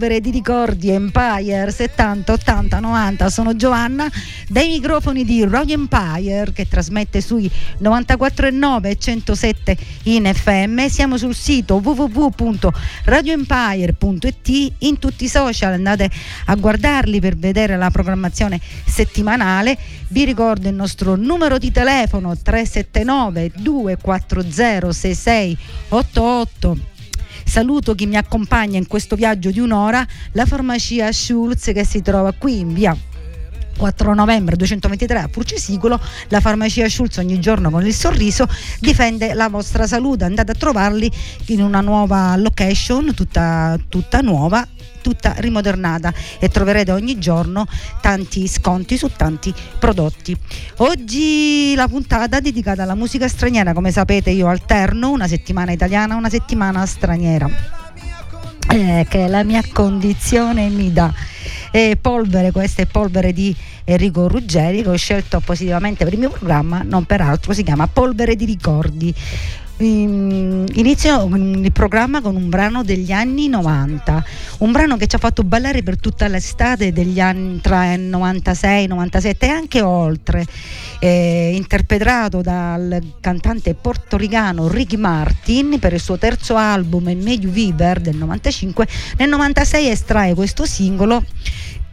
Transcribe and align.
polvere 0.00 0.22
di 0.22 0.30
ricordi 0.30 0.88
Empire 0.88 1.70
70, 1.70 2.32
80, 2.32 2.80
90. 2.80 3.28
Sono 3.28 3.54
Giovanna 3.54 4.10
dai 4.48 4.68
microfoni 4.68 5.26
di 5.26 5.44
Radio 5.44 5.74
Empire 5.74 6.52
che 6.54 6.66
trasmette 6.66 7.20
sui 7.20 7.50
94,9 7.82 8.86
e 8.86 8.96
107 8.96 9.76
in 10.04 10.24
FM. 10.32 10.86
Siamo 10.86 11.18
sul 11.18 11.34
sito 11.34 11.82
www.radioempire.it 11.84 14.72
in 14.78 14.98
tutti 14.98 15.24
i 15.24 15.28
social. 15.28 15.74
Andate 15.74 16.08
a 16.46 16.54
guardarli 16.54 17.20
per 17.20 17.36
vedere 17.36 17.76
la 17.76 17.90
programmazione 17.90 18.58
settimanale. 18.86 19.76
Vi 20.08 20.24
ricordo 20.24 20.66
il 20.68 20.74
nostro 20.74 21.14
numero 21.14 21.58
di 21.58 21.70
telefono 21.70 22.34
379 22.34 23.52
240 23.54 24.92
6688 24.92 26.99
Saluto 27.50 27.96
chi 27.96 28.06
mi 28.06 28.16
accompagna 28.16 28.78
in 28.78 28.86
questo 28.86 29.16
viaggio 29.16 29.50
di 29.50 29.58
un'ora, 29.58 30.06
la 30.34 30.46
farmacia 30.46 31.10
Schulz 31.10 31.72
che 31.74 31.84
si 31.84 32.00
trova 32.00 32.30
qui 32.30 32.60
in 32.60 32.72
via 32.72 32.96
4 33.76 34.14
novembre 34.14 34.56
223 34.56 35.18
a 35.18 35.28
Furcisicolo, 35.30 36.00
la 36.28 36.40
farmacia 36.40 36.88
Schulz 36.88 37.18
ogni 37.18 37.40
giorno 37.40 37.70
con 37.70 37.86
il 37.86 37.94
sorriso 37.94 38.46
difende 38.78 39.34
la 39.34 39.48
vostra 39.48 39.86
salute. 39.86 40.24
Andate 40.24 40.52
a 40.52 40.54
trovarli 40.54 41.10
in 41.46 41.62
una 41.62 41.80
nuova 41.80 42.36
location, 42.36 43.14
tutta, 43.14 43.78
tutta 43.88 44.20
nuova 44.20 44.66
tutta 45.00 45.34
rimodernata 45.38 46.12
e 46.38 46.48
troverete 46.48 46.92
ogni 46.92 47.18
giorno 47.18 47.66
tanti 48.00 48.46
sconti 48.46 48.96
su 48.96 49.10
tanti 49.16 49.52
prodotti. 49.78 50.36
Oggi 50.78 51.74
la 51.74 51.88
puntata 51.88 52.40
dedicata 52.40 52.82
alla 52.82 52.94
musica 52.94 53.28
straniera, 53.28 53.72
come 53.72 53.90
sapete 53.90 54.30
io 54.30 54.48
alterno 54.48 55.10
una 55.10 55.26
settimana 55.26 55.72
italiana, 55.72 56.16
una 56.16 56.30
settimana 56.30 56.84
straniera. 56.86 57.48
Eh, 58.72 59.04
che 59.08 59.26
la 59.26 59.42
mia 59.42 59.62
condizione 59.72 60.68
mi 60.68 60.92
dà. 60.92 61.12
E 61.72 61.96
polvere, 62.00 62.50
questa 62.50 62.82
è 62.82 62.86
polvere 62.86 63.32
di 63.32 63.54
Enrico 63.84 64.26
Ruggeri 64.26 64.82
che 64.82 64.88
ho 64.88 64.96
scelto 64.96 65.36
appositamente 65.36 66.02
per 66.02 66.12
il 66.12 66.18
mio 66.18 66.30
programma, 66.30 66.82
non 66.82 67.04
per 67.04 67.20
altro, 67.20 67.52
si 67.52 67.62
chiama 67.62 67.86
Polvere 67.86 68.34
di 68.34 68.44
ricordi. 68.44 69.14
Inizio 69.82 71.24
il 71.34 71.72
programma 71.72 72.20
con 72.20 72.36
un 72.36 72.50
brano 72.50 72.82
degli 72.82 73.12
anni 73.12 73.48
90, 73.48 74.22
un 74.58 74.72
brano 74.72 74.98
che 74.98 75.06
ci 75.06 75.16
ha 75.16 75.18
fatto 75.18 75.42
ballare 75.42 75.82
per 75.82 75.98
tutta 75.98 76.28
l'estate 76.28 76.92
degli 76.92 77.18
anni 77.18 77.62
tra 77.62 77.96
96, 77.96 78.86
97 78.86 79.46
e 79.46 79.48
anche 79.48 79.80
oltre, 79.80 80.44
eh, 80.98 81.52
interpretato 81.54 82.42
dal 82.42 83.00
cantante 83.20 83.72
portoricano 83.72 84.68
Ricky 84.68 84.96
Martin 84.96 85.78
per 85.78 85.94
il 85.94 86.00
suo 86.00 86.18
terzo 86.18 86.56
album 86.56 87.04
Medio 87.12 87.48
Viver 87.48 88.00
del 88.00 88.16
95. 88.16 88.86
Nel 89.16 89.30
96 89.30 89.88
estrae 89.88 90.34
questo 90.34 90.66
singolo 90.66 91.24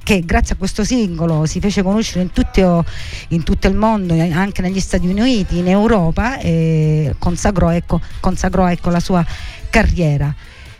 che 0.07 0.21
grazie 0.23 0.55
a 0.55 0.57
questo 0.57 0.85
singolo 0.85 1.45
si 1.45 1.59
fece 1.59 1.83
conoscere 1.83 2.21
in, 2.21 2.31
tutto, 2.31 2.85
in 3.29 3.43
tutto 3.43 3.67
il 3.67 3.75
mondo, 3.75 4.13
anche 4.13 4.61
negli 4.61 4.79
Stati 4.79 5.05
Uniti, 5.05 5.57
in 5.57 5.67
Europa 5.67 6.39
e 6.39 7.13
consacrò 7.19 7.71
ecco, 7.71 7.99
consacrò, 8.21 8.71
ecco 8.71 8.89
la 8.89 9.01
sua 9.01 9.25
carriera. 9.69 10.33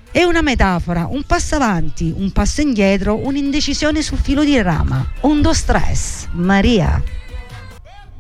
È 0.10 0.24
una 0.24 0.42
metafora, 0.42 1.08
un 1.10 1.24
passo 1.24 1.56
avanti, 1.56 2.14
un 2.16 2.32
passo 2.32 2.62
indietro, 2.62 3.18
un'indecisione 3.18 4.02
sul 4.02 4.18
filo 4.18 4.46
di 4.46 4.62
rama, 4.62 5.06
un 5.24 5.42
do 5.42 5.52
stress. 5.52 6.28
Maria. 6.32 7.04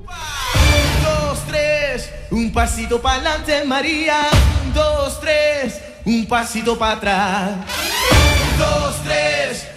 Un, 0.03 1.03
dos, 1.03 1.39
tres, 1.47 2.09
un 2.31 2.51
pasito 2.51 2.99
para 2.99 3.15
adelante, 3.15 3.63
María. 3.63 4.27
Un, 4.61 4.73
dos, 4.73 5.21
tres, 5.21 5.79
un 6.03 6.25
pasito 6.27 6.77
para 6.77 6.91
atrás. 6.97 7.51
Un, 8.11 8.57
dos, 8.57 8.95
tres. 9.05 9.76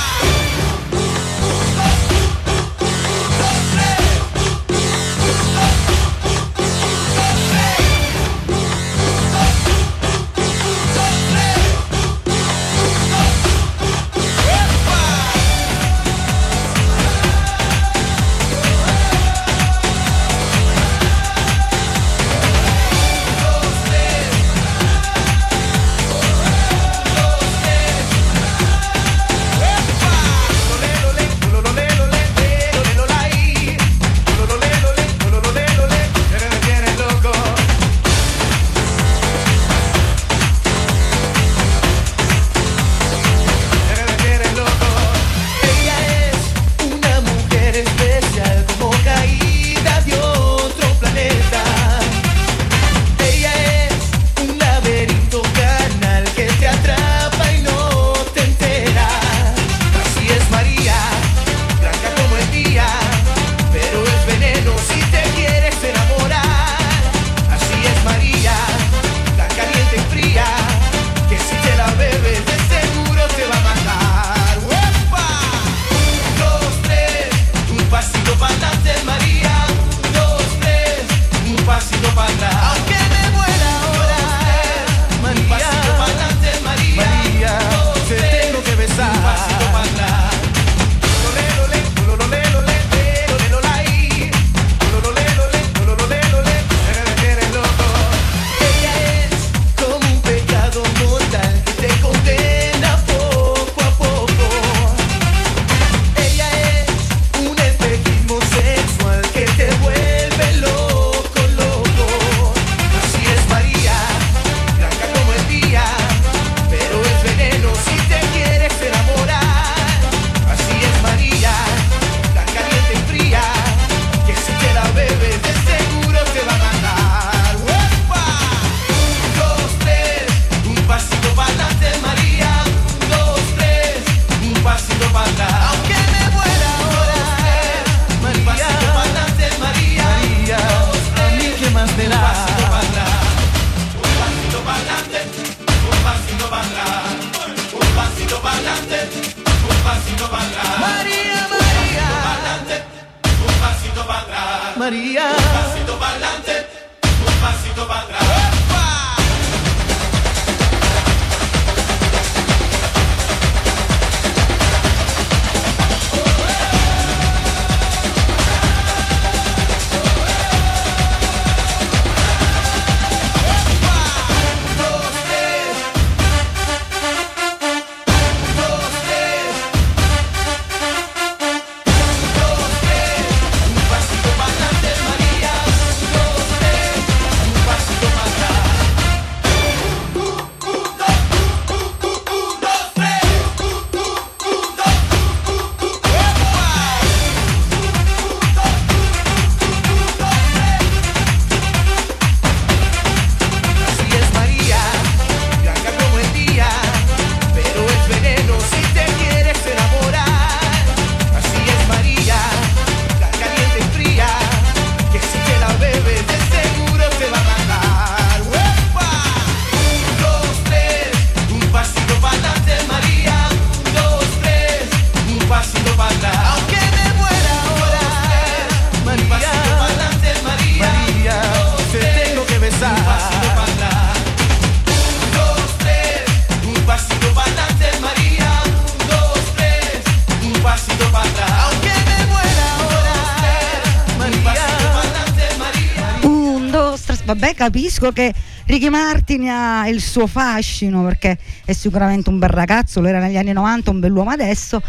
Capisco 247.61 248.11
che 248.11 248.33
Ricky 248.65 248.89
Martin 248.89 249.47
ha 249.47 249.87
il 249.87 250.01
suo 250.01 250.25
fascino 250.25 251.03
perché 251.03 251.37
è 251.63 251.73
sicuramente 251.73 252.31
un 252.31 252.39
bel 252.39 252.49
ragazzo, 252.49 253.01
lo 253.01 253.07
era 253.07 253.19
negli 253.19 253.37
anni 253.37 253.53
90, 253.53 253.91
un 253.91 253.99
bell'uomo 253.99 254.31
adesso 254.31 254.81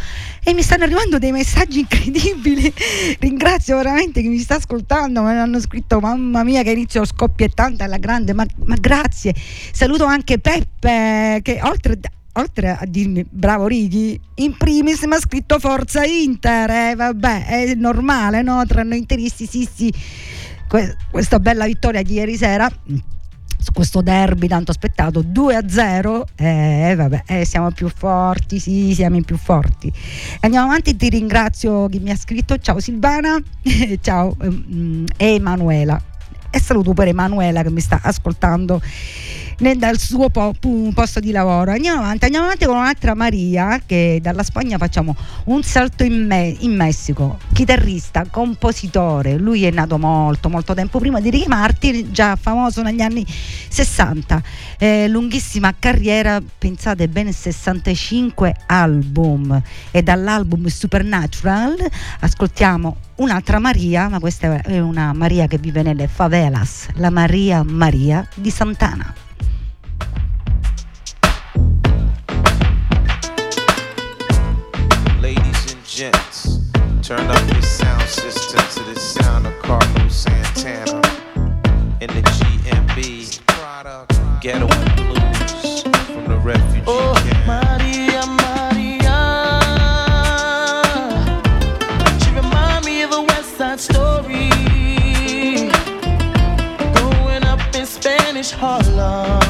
e 0.42 0.54
mi 0.54 0.62
stanno 0.62 0.84
arrivando 0.84 1.18
dei 1.18 1.32
messaggi 1.32 1.80
incredibili. 1.84 2.72
Ringrazio 3.18 3.76
veramente 3.76 4.22
chi 4.22 4.28
mi 4.28 4.38
sta 4.38 4.54
ascoltando, 4.54 5.20
me 5.20 5.34
l'hanno 5.34 5.60
scritto 5.60 6.00
mamma 6.00 6.42
mia 6.44 6.62
che 6.62 6.70
inizio 6.70 7.04
scoppiettante 7.04 7.82
alla 7.82 7.98
grande, 7.98 8.32
ma, 8.32 8.46
ma 8.64 8.76
grazie. 8.80 9.34
Saluto 9.70 10.06
anche 10.06 10.38
Peppe 10.38 11.40
che 11.42 11.60
oltre 11.62 11.98
oltre 12.36 12.70
a 12.70 12.86
dirmi 12.86 13.26
bravo 13.28 13.66
Righi, 13.66 14.18
in 14.36 14.56
primis 14.56 15.02
mi 15.02 15.12
ha 15.12 15.20
scritto 15.20 15.58
Forza 15.58 16.02
Inter, 16.02 16.70
eh, 16.70 16.94
vabbè, 16.94 17.44
è 17.44 17.74
normale, 17.74 18.40
no? 18.40 18.64
Tra 18.64 18.82
noi 18.82 18.96
interisti, 18.96 19.44
sì, 19.44 19.68
sì 19.70 19.92
questa 21.10 21.38
bella 21.38 21.66
vittoria 21.66 22.02
di 22.02 22.14
ieri 22.14 22.36
sera 22.36 22.70
questo 23.72 24.00
derby 24.00 24.48
tanto 24.48 24.70
aspettato 24.70 25.22
2 25.22 25.54
a 25.54 25.68
0 25.68 26.26
eh, 26.34 26.94
vabbè 26.96 27.22
eh, 27.26 27.44
siamo 27.44 27.70
più 27.70 27.88
forti 27.88 28.58
sì 28.58 28.92
siamo 28.94 29.16
i 29.16 29.22
più 29.22 29.36
forti. 29.36 29.92
Andiamo 30.40 30.66
avanti 30.66 30.96
ti 30.96 31.08
ringrazio 31.08 31.88
chi 31.88 32.00
mi 32.00 32.10
ha 32.10 32.16
scritto. 32.16 32.58
Ciao 32.58 32.80
Silvana 32.80 33.40
ciao 34.00 34.36
um, 34.40 35.04
Emanuela. 35.16 36.00
E 36.50 36.60
saluto 36.60 36.92
per 36.92 37.08
Emanuela 37.08 37.62
che 37.62 37.70
mi 37.70 37.80
sta 37.80 38.00
ascoltando 38.02 38.80
dal 39.76 39.98
suo 39.98 40.28
po- 40.28 40.54
posto 40.92 41.20
di 41.20 41.30
lavoro. 41.30 41.70
Andiamo 41.70 42.00
avanti, 42.00 42.24
andiamo 42.24 42.46
avanti 42.46 42.64
con 42.64 42.76
un'altra 42.76 43.14
Maria 43.14 43.80
che 43.86 44.18
dalla 44.20 44.42
Spagna 44.42 44.76
facciamo 44.76 45.14
un 45.44 45.62
salto 45.62 46.02
in, 46.02 46.26
me- 46.26 46.56
in 46.58 46.74
Messico, 46.74 47.38
chitarrista, 47.52 48.26
compositore, 48.28 49.36
lui 49.36 49.64
è 49.64 49.70
nato 49.70 49.98
molto 49.98 50.48
molto 50.48 50.74
tempo 50.74 50.98
prima 50.98 51.20
di 51.20 51.30
Ricky 51.30 51.46
Martin, 51.46 52.08
già 52.10 52.34
famoso 52.34 52.82
negli 52.82 53.00
anni 53.00 53.24
60, 53.24 54.42
eh, 54.78 55.06
lunghissima 55.08 55.72
carriera, 55.78 56.42
pensate 56.58 57.06
bene 57.06 57.30
65 57.30 58.56
album 58.66 59.62
e 59.92 60.02
dall'album 60.02 60.66
Supernatural 60.66 61.76
ascoltiamo 62.18 62.96
un'altra 63.16 63.60
Maria, 63.60 64.08
ma 64.08 64.18
questa 64.18 64.60
è 64.60 64.80
una 64.80 65.12
Maria 65.12 65.46
che 65.46 65.58
vive 65.58 65.82
nelle 65.82 66.08
favelas, 66.08 66.88
la 66.94 67.10
Maria 67.10 67.62
Maria 67.62 68.26
di 68.34 68.50
Santana. 68.50 69.21
Gents. 75.94 76.58
Turn 77.02 77.20
up 77.20 77.52
your 77.52 77.60
sound 77.60 78.08
system 78.08 78.60
to 78.60 78.92
the 78.94 78.98
sound 78.98 79.46
of 79.46 79.52
Carlos 79.58 80.14
Santana 80.14 80.96
in 82.00 82.08
the 82.08 82.22
GMB 82.22 83.40
Ghetto 84.40 84.66
Blues 84.96 85.82
from 86.06 86.24
the 86.28 86.40
refugee 86.42 86.84
oh, 86.86 87.14
camp. 87.22 87.46
Maria, 87.46 88.24
Maria. 88.40 89.18
She 92.20 92.30
remind 92.34 92.84
me 92.86 93.02
of 93.02 93.12
a 93.12 93.20
West 93.20 93.56
Side 93.58 93.78
story. 93.78 94.48
Growing 96.94 97.44
up 97.44 97.74
in 97.74 97.84
Spanish 97.84 98.50
Harlem. 98.52 99.41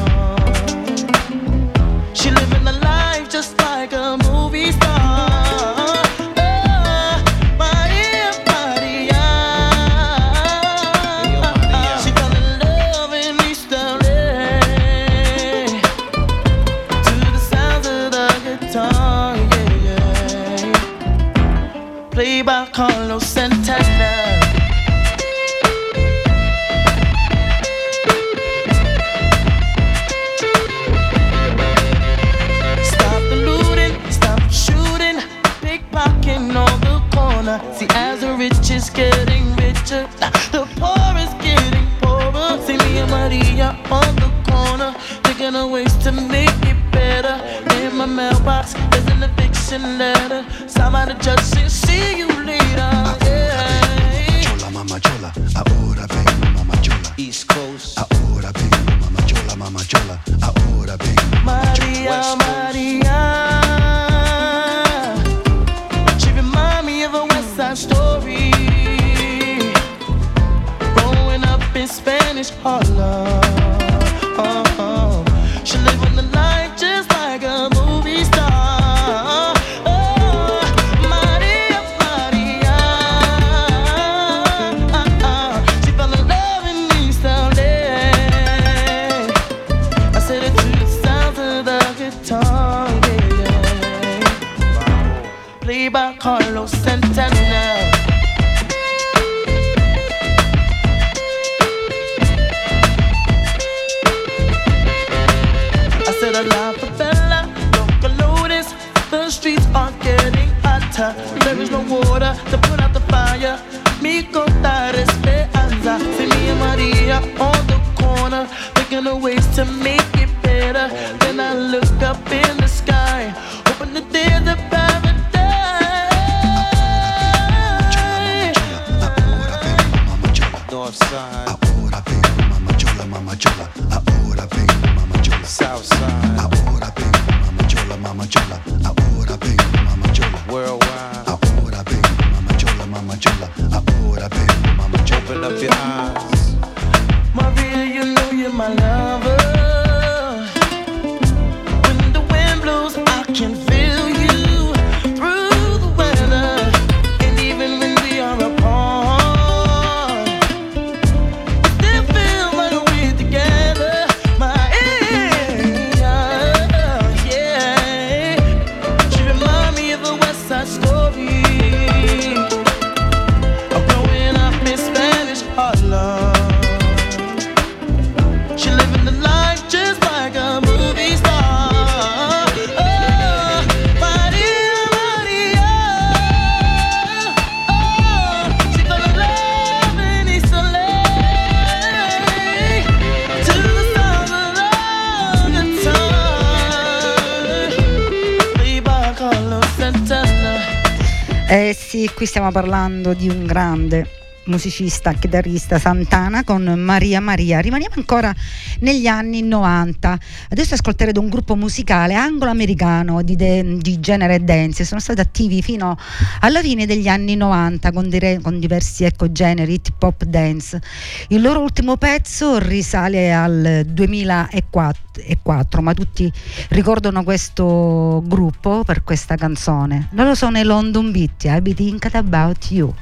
qui 202.23 202.31
stiamo 202.31 202.53
parlando 202.53 203.15
di 203.15 203.29
un 203.29 203.47
grande 203.47 204.22
musicista, 204.45 205.13
chitarrista 205.13 205.79
Santana 205.79 206.45
con 206.45 206.63
Maria 206.63 207.21
Maria. 207.21 207.61
Rimaniamo 207.61 207.95
ancora 207.97 208.35
negli 208.81 209.07
anni 209.07 209.43
90. 209.43 210.19
Adesso 210.51 210.75
ascolterete 210.75 211.19
un 211.19 211.29
gruppo 211.29 211.55
musicale 211.55 212.15
anglo-americano 212.15 213.23
di, 213.23 213.37
de, 213.37 213.79
di 213.79 214.01
genere 214.01 214.43
dance. 214.43 214.85
Sono 214.85 215.01
stati 215.01 215.21
attivi 215.21 215.63
fino 215.63 215.97
alla 216.41 216.61
fine 216.61 216.87
degli 216.87 217.09
anni 217.09 217.37
90 217.37 217.93
con, 217.93 218.09
dire, 218.09 218.41
con 218.41 218.59
diversi 218.59 219.05
ecco, 219.05 219.31
generi 219.31 219.75
hip 219.75 220.03
hop 220.03 220.25
dance. 220.25 220.81
Il 221.29 221.41
loro 221.41 221.61
ultimo 221.61 221.97
pezzo 221.97 222.59
risale 222.59 223.33
al 223.33 223.85
2004, 223.87 225.83
ma 225.83 225.95
tutti 225.95 226.31
ricordano 226.71 227.23
questo 227.23 228.23
gruppo 228.27 228.83
per 228.85 229.05
questa 229.05 229.37
canzone. 229.37 230.09
Loro 230.13 230.35
sono 230.35 230.59
i 230.59 230.65
London 230.65 231.11
Beat, 231.11 231.45
I 231.45 231.61
Be 231.61 231.75
Thinking 231.75 232.15
About 232.15 232.71
You. 232.71 232.93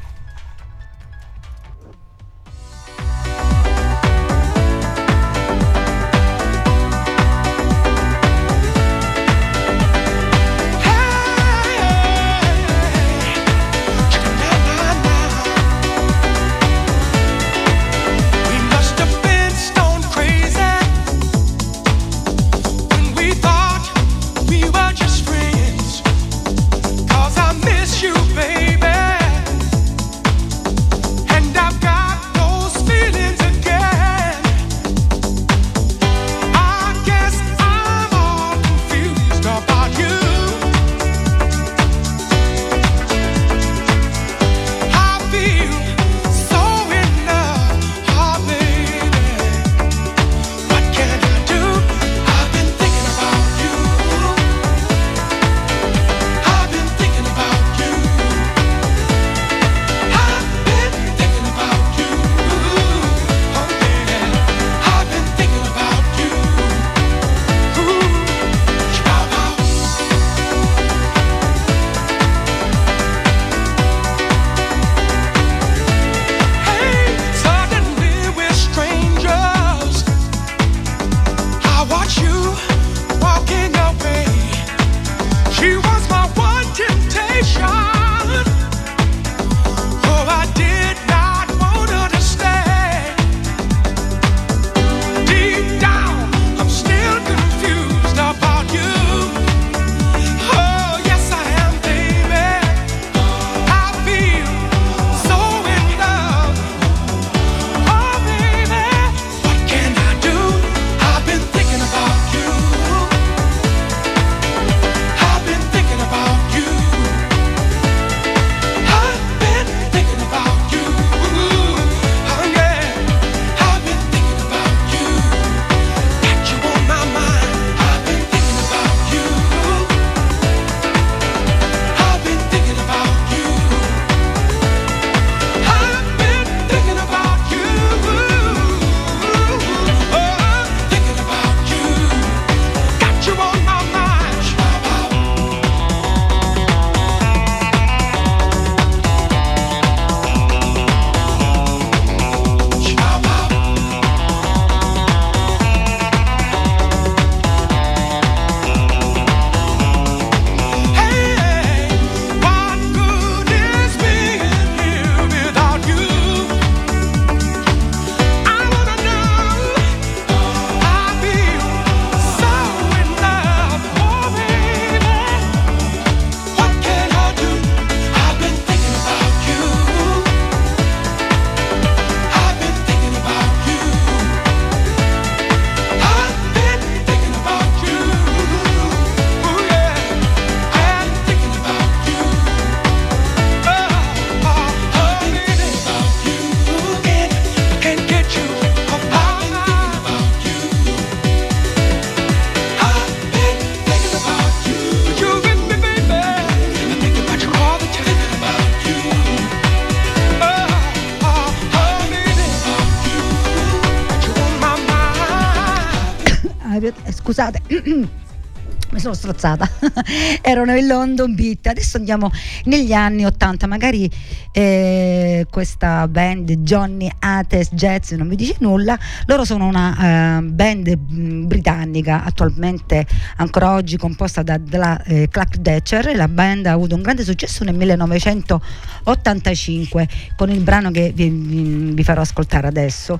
Sono 219.11 219.14
strozzata. 219.14 219.69
Erano 220.43 220.76
in 220.76 220.87
London 220.87 221.35
Beat 221.35 221.67
adesso 221.67 221.97
andiamo 221.97 222.31
negli 222.64 222.93
anni 222.93 223.25
80 223.25 223.67
magari 223.67 224.09
eh, 224.52 225.47
questa 225.50 226.07
band 226.09 226.52
Johnny 226.59 227.11
Ates 227.19 227.71
Jazz 227.73 228.12
non 228.12 228.29
vi 228.29 228.37
dice 228.37 228.55
nulla. 228.59 228.97
Loro 229.26 229.45
sono 229.45 229.67
una 229.67 230.38
uh, 230.38 230.45
band 230.45 230.88
mh, 230.88 231.47
britannica 231.47 232.23
attualmente 232.25 233.07
ancora 233.37 233.75
oggi 233.75 233.97
composta 233.97 234.43
da, 234.43 234.59
da 234.59 235.02
eh, 235.02 235.29
Clark 235.31 235.57
Detcher 235.57 236.14
la 236.14 236.29
band 236.29 236.67
ha 236.67 236.73
avuto 236.73 236.95
un 236.95 237.00
grande 237.02 237.25
successo 237.25 237.64
nel 237.64 237.75
1985 237.75 240.09
con 240.37 240.50
il 240.50 240.61
brano 240.61 240.90
che 240.90 241.12
vi, 241.14 241.29
vi 241.29 242.05
farò 242.05 242.21
ascoltare 242.21 242.67
adesso 242.67 243.19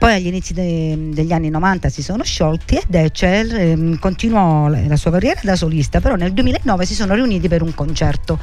poi 0.00 0.14
agli 0.14 0.28
inizi 0.28 0.54
de, 0.54 1.10
degli 1.12 1.30
anni 1.30 1.50
90 1.50 1.90
si 1.90 2.02
sono 2.02 2.24
sciolti 2.24 2.76
e 2.76 2.84
Decel 2.88 3.54
eh, 3.54 3.98
continuò 3.98 4.68
la 4.68 4.96
sua 4.96 5.10
carriera 5.10 5.38
da 5.42 5.56
solista, 5.56 6.00
però 6.00 6.14
nel 6.14 6.32
2009 6.32 6.86
si 6.86 6.94
sono 6.94 7.12
riuniti 7.12 7.48
per 7.48 7.60
un 7.60 7.74
concerto. 7.74 8.38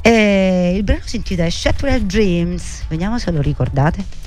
E 0.00 0.72
il 0.76 0.84
brano 0.84 1.02
si 1.04 1.16
intitola 1.16 1.50
Shattered 1.50 2.06
Dreams, 2.06 2.84
vediamo 2.88 3.18
se 3.18 3.32
lo 3.32 3.40
ricordate. 3.40 4.19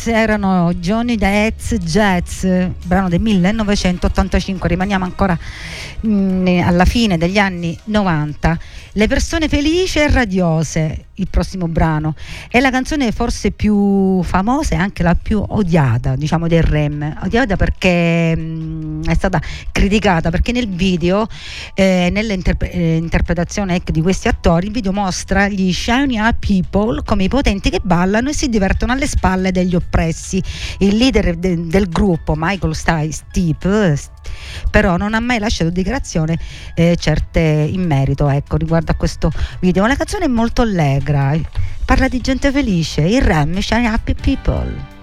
Dreamings 0.00 0.06
erano 0.06 0.72
Johnny 0.74 1.16
Death 1.16 1.76
Jazz, 1.76 2.46
brano 2.84 3.08
del 3.08 3.20
1985, 3.20 4.68
rimaniamo 4.68 5.04
ancora 5.04 5.36
mh, 6.00 6.08
mm, 6.08 6.46
alla 6.64 6.84
fine 6.84 7.18
degli 7.18 7.38
anni 7.38 7.78
90. 7.84 8.58
Le 8.92 9.06
persone 9.06 9.48
felici 9.48 9.98
e 9.98 10.10
radiose, 10.10 11.06
il 11.14 11.28
prossimo 11.28 11.68
brano. 11.68 12.14
È 12.48 12.58
la 12.60 12.70
canzone 12.70 13.12
forse 13.12 13.50
più 13.50 14.22
famosa 14.22 14.74
e 14.74 14.78
anche 14.78 15.02
la 15.02 15.14
più 15.14 15.42
odiata, 15.46 16.16
diciamo, 16.16 16.48
del 16.48 16.62
REM. 16.62 17.18
Odiata 17.22 17.56
perché 17.56 18.34
mh, 18.36 18.40
mm, 18.40 19.04
è 19.04 19.14
stata 19.14 19.40
criticata, 19.70 20.30
perché 20.30 20.52
nel 20.52 20.68
video, 20.68 21.26
eh, 21.74 22.08
nell'interpretazione 22.10 23.76
eh, 23.76 23.82
di 23.84 24.02
questi 24.02 24.28
attori, 24.28 24.66
il 24.66 24.72
video 24.72 24.92
mostra 24.92 25.48
gli 25.48 25.72
shiny 25.72 26.18
people 26.38 27.02
come 27.04 27.24
i 27.24 27.28
potenti 27.28 27.70
che 27.70 27.80
ballano 27.82 28.30
e 28.30 28.34
si 28.34 28.48
divertono 28.48 28.92
alle 28.92 29.06
spalle 29.06 29.52
degli 29.52 29.74
oppressi. 29.90 30.42
Il 30.78 30.96
leader 30.96 31.34
de- 31.34 31.66
del 31.66 31.88
gruppo, 31.88 32.34
Michael 32.36 32.74
Stipe, 32.74 33.98
però 34.70 34.96
non 34.96 35.14
ha 35.14 35.20
mai 35.20 35.40
lasciato 35.40 35.70
dichiarazione 35.70 36.38
eh, 36.74 36.96
certe 36.96 37.40
in 37.40 37.84
merito 37.84 38.28
ecco, 38.28 38.56
riguardo 38.56 38.92
a 38.92 38.94
questo 38.94 39.32
video. 39.58 39.86
La 39.86 39.96
canzone 39.96 40.26
è 40.26 40.28
molto 40.28 40.62
allegra, 40.62 41.36
parla 41.84 42.08
di 42.08 42.20
gente 42.20 42.52
felice, 42.52 43.02
il 43.02 43.20
Rem, 43.20 43.58
Shine 43.58 43.88
Happy 43.88 44.14
People. 44.14 44.99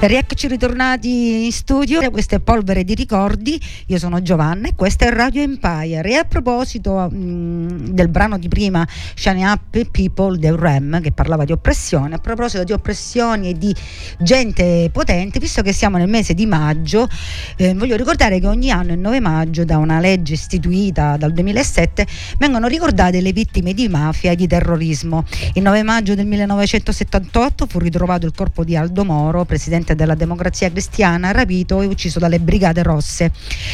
Rieccoci 0.00 0.46
ritornati 0.46 1.46
in 1.46 1.50
studio, 1.50 2.08
questa 2.12 2.36
è 2.36 2.38
Polvere 2.38 2.84
di 2.84 2.94
Ricordi, 2.94 3.60
io 3.86 3.98
sono 3.98 4.22
Giovanna 4.22 4.68
e 4.68 4.76
questa 4.76 5.06
è 5.06 5.10
Radio 5.10 5.42
Empire. 5.42 6.08
E 6.08 6.14
a 6.14 6.24
proposito 6.24 7.08
mh, 7.10 7.16
mm, 7.16 7.68
del 7.88 8.06
brano 8.06 8.38
di 8.38 8.46
prima 8.46 8.86
Shiny 9.16 9.42
Up 9.42 9.90
People 9.90 10.38
del 10.38 10.56
Rem 10.56 11.00
che 11.00 11.10
parlava 11.10 11.44
di 11.44 11.50
oppressione, 11.50 12.14
a 12.14 12.18
proposito 12.18 12.62
di 12.62 12.70
oppressioni 12.70 13.48
e 13.48 13.58
di 13.58 13.74
gente 14.20 14.88
potente, 14.92 15.40
visto 15.40 15.62
che 15.62 15.72
siamo 15.72 15.96
nel 15.96 16.08
mese 16.08 16.32
di 16.32 16.46
maggio, 16.46 17.08
eh, 17.56 17.74
voglio 17.74 17.96
ricordare 17.96 18.38
che 18.38 18.46
ogni 18.46 18.70
anno 18.70 18.92
il 18.92 19.00
9 19.00 19.18
maggio 19.18 19.64
da 19.64 19.78
una 19.78 19.98
legge 19.98 20.34
istituita 20.34 21.16
dal 21.16 21.32
2007 21.32 22.06
vengono 22.38 22.68
ricordate 22.68 23.20
le 23.20 23.32
vittime 23.32 23.74
di 23.74 23.88
mafia 23.88 24.30
e 24.30 24.36
di 24.36 24.46
terrorismo. 24.46 25.24
Il 25.54 25.62
9 25.62 25.82
maggio 25.82 26.14
del 26.14 26.26
1978 26.26 27.66
fu 27.66 27.80
ritrovato 27.80 28.26
il 28.26 28.32
corpo 28.32 28.62
di 28.62 28.76
Aldo 28.76 29.04
Moro, 29.04 29.44
presidente 29.44 29.86
esponente 29.88 29.94
della 29.94 30.14
democrazia 30.14 30.70
cristiana 30.70 31.30
rapito 31.30 31.80
e 31.80 31.86
ucciso 31.86 32.18
dalle 32.18 32.40
Brigate 32.40 32.82
Rosse. 32.82 33.30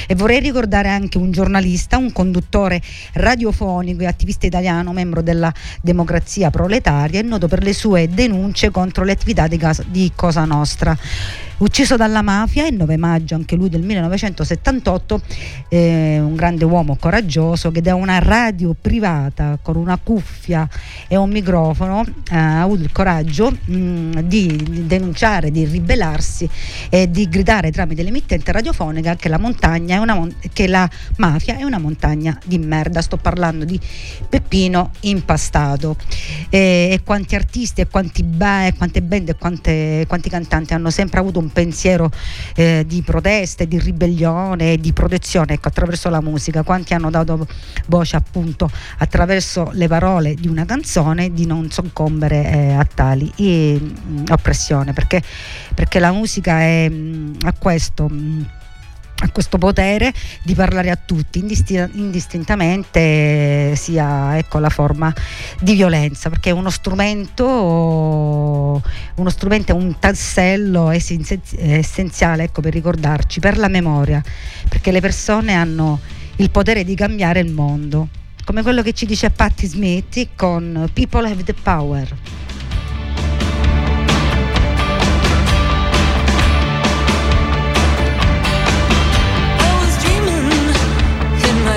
E 0.06 0.14
vorrei 0.14 0.40
ricordare 0.40 0.88
anche 0.88 1.18
un 1.18 1.30
giornalista, 1.30 1.96
un 1.96 2.12
conduttore 2.12 2.80
radiofonico 3.14 4.02
e 4.02 4.06
attivista 4.06 4.46
italiano, 4.46 4.92
membro 4.92 5.22
della 5.22 5.52
democrazia 5.80 6.50
proletaria, 6.50 7.20
è 7.20 7.22
noto 7.22 7.48
per 7.48 7.62
le 7.62 7.72
sue 7.72 8.08
denunce 8.08 8.70
contro 8.70 9.04
le 9.04 9.12
attività 9.12 9.46
di, 9.46 9.60
di 9.88 10.12
Cosa 10.14 10.44
Nostra 10.44 10.96
ucciso 11.58 11.96
dalla 11.96 12.22
mafia 12.22 12.66
il 12.66 12.76
9 12.76 12.96
maggio 12.96 13.34
anche 13.34 13.56
lui 13.56 13.68
del 13.68 13.82
1978 13.82 15.20
eh, 15.68 16.18
un 16.20 16.34
grande 16.34 16.64
uomo 16.64 16.96
coraggioso 16.96 17.70
che 17.70 17.80
da 17.80 17.94
una 17.94 18.18
radio 18.18 18.74
privata 18.78 19.58
con 19.60 19.76
una 19.76 19.98
cuffia 20.02 20.68
e 21.08 21.16
un 21.16 21.30
microfono 21.30 22.04
eh, 22.30 22.36
ha 22.36 22.62
avuto 22.62 22.82
il 22.82 22.92
coraggio 22.92 23.50
mh, 23.50 23.76
mm, 23.76 24.12
di 24.20 24.84
denunciare, 24.86 25.50
di 25.50 25.64
ribellarsi 25.64 26.48
e 26.88 27.10
di 27.10 27.28
gridare 27.28 27.70
tramite 27.70 28.02
l'emittente 28.02 28.52
radiofonica 28.52 29.16
che 29.16 29.28
la 29.28 29.38
montagna 29.38 29.96
è 29.96 29.98
una 29.98 30.14
mon- 30.14 30.34
che 30.52 30.66
la 30.66 30.88
mafia 31.16 31.56
è 31.56 31.64
una 31.64 31.78
montagna 31.78 32.38
di 32.44 32.58
merda. 32.58 33.00
Sto 33.00 33.16
parlando 33.16 33.64
di 33.64 33.78
Peppino 34.28 34.90
impastato. 35.00 35.96
E, 36.48 36.88
e 36.92 37.00
quanti 37.04 37.34
artisti 37.34 37.80
e 37.80 37.88
quanti 37.88 38.22
ba- 38.22 38.66
e 38.66 38.74
quante 38.74 39.02
band 39.02 39.30
e 39.30 39.34
quante, 39.36 40.04
quanti 40.06 40.28
cantanti 40.28 40.74
hanno 40.74 40.90
sempre 40.90 41.20
avuto 41.20 41.38
un 41.38 41.43
pensiero 41.52 42.10
eh, 42.54 42.84
di 42.86 43.02
protesta, 43.02 43.64
di 43.64 43.78
ribellione 43.78 44.72
e 44.72 44.78
di 44.78 44.92
protezione 44.92 45.54
ecco, 45.54 45.68
attraverso 45.68 46.08
la 46.10 46.20
musica, 46.20 46.62
quanti 46.62 46.94
hanno 46.94 47.10
dato 47.10 47.46
voce 47.86 48.16
appunto 48.16 48.70
attraverso 48.98 49.70
le 49.72 49.88
parole 49.88 50.34
di 50.34 50.48
una 50.48 50.64
canzone 50.64 51.32
di 51.32 51.46
non 51.46 51.70
soccombere 51.70 52.50
eh, 52.50 52.72
a 52.72 52.84
tali 52.84 53.32
eh, 53.36 53.80
oppressione, 54.30 54.92
perché, 54.92 55.22
perché 55.74 55.98
la 55.98 56.12
musica 56.12 56.60
è, 56.60 56.88
mh, 56.88 57.38
ha 57.42 57.54
questo... 57.58 58.08
Mh, 58.08 58.46
ha 59.24 59.30
questo 59.30 59.58
potere 59.58 60.12
di 60.42 60.54
parlare 60.54 60.90
a 60.90 60.96
tutti 60.96 61.38
indistintamente 61.38 63.74
sia 63.76 64.38
ecco, 64.38 64.58
la 64.58 64.68
forma 64.68 65.12
di 65.60 65.74
violenza 65.74 66.28
perché 66.28 66.50
è 66.50 66.52
uno 66.52 66.70
strumento 66.70 68.82
uno 69.14 69.30
strumento 69.30 69.72
è 69.72 69.74
un 69.74 69.98
tassello 69.98 70.90
essenziale 70.90 72.44
ecco, 72.44 72.60
per 72.60 72.72
ricordarci 72.72 73.40
per 73.40 73.58
la 73.58 73.66
memoria 73.68 74.22
perché 74.68 74.92
le 74.92 75.00
persone 75.00 75.54
hanno 75.54 75.98
il 76.36 76.50
potere 76.50 76.84
di 76.84 76.94
cambiare 76.94 77.40
il 77.40 77.50
mondo 77.50 78.08
come 78.44 78.62
quello 78.62 78.82
che 78.82 78.92
ci 78.92 79.06
dice 79.06 79.30
Patti 79.30 79.66
Smith 79.66 80.28
con 80.36 80.90
People 80.92 81.26
Have 81.26 81.42
the 81.44 81.54
Power 81.54 82.43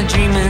dreaming 0.08 0.47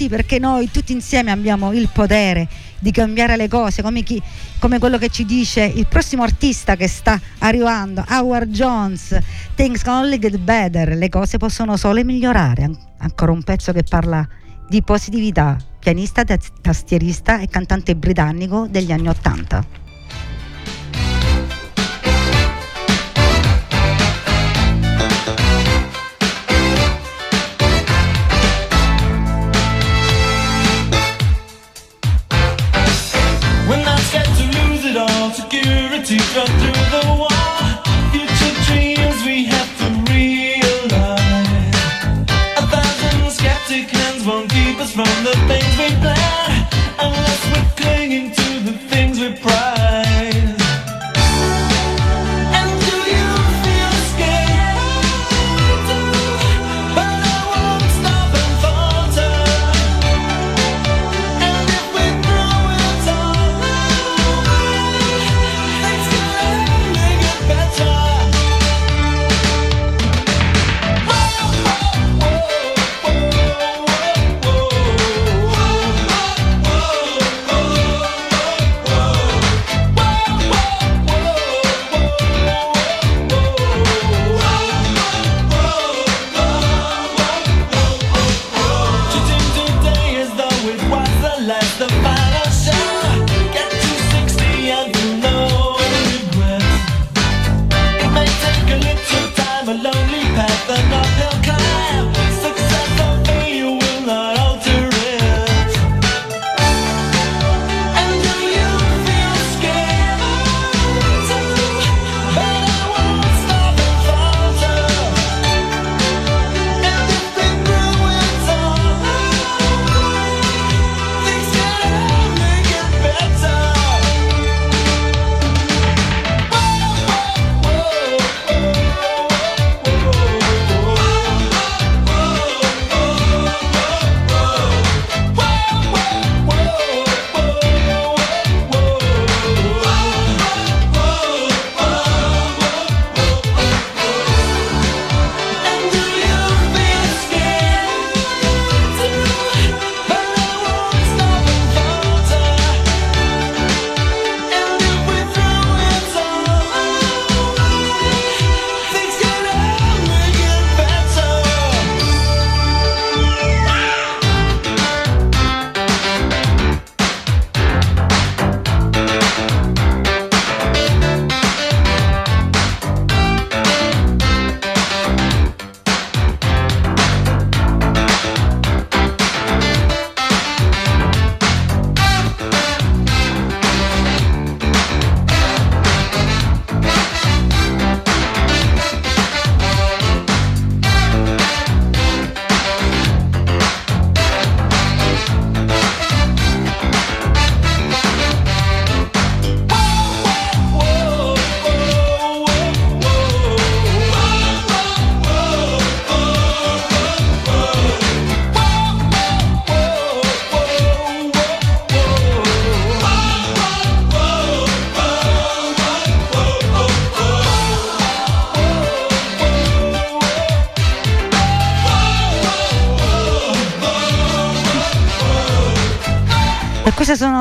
sì, 0.00 0.08
perché 0.08 0.38
noi 0.38 0.70
tutti 0.70 0.92
insieme 0.92 1.30
abbiamo 1.30 1.74
il 1.74 1.90
potere 1.92 2.48
di 2.78 2.90
cambiare 2.90 3.36
le 3.36 3.48
cose, 3.48 3.82
come, 3.82 4.02
chi, 4.02 4.18
come 4.58 4.78
quello 4.78 4.96
che 4.96 5.10
ci 5.10 5.26
dice 5.26 5.62
il 5.62 5.86
prossimo 5.88 6.22
artista 6.22 6.74
che 6.74 6.88
sta 6.88 7.20
arrivando, 7.40 8.02
Howard 8.08 8.50
Jones, 8.50 9.18
Things 9.54 9.82
can 9.82 10.04
only 10.04 10.18
get 10.18 10.38
better, 10.38 10.96
le 10.96 11.10
cose 11.10 11.36
possono 11.36 11.76
solo 11.76 12.02
migliorare, 12.02 12.62
An- 12.62 12.78
ancora 13.00 13.32
un 13.32 13.42
pezzo 13.42 13.72
che 13.72 13.82
parla 13.82 14.26
di 14.66 14.82
positività, 14.82 15.58
pianista, 15.78 16.24
tastierista 16.24 17.38
e 17.38 17.48
cantante 17.48 17.94
britannico 17.94 18.68
degli 18.70 18.92
anni 18.92 19.08
Ottanta. 19.08 19.89
From 36.32 36.70
the 45.24 45.32
things 45.46 45.78
we 45.78 45.88
plan 46.00 46.66
unless 46.98 47.44
we're 47.52 47.70
clinging 47.76 48.32
to 48.32 48.60
the 48.60 48.72
things 48.88 49.20
we 49.20 49.32
prize. 49.36 49.89